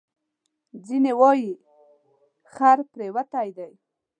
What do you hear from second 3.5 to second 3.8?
دی.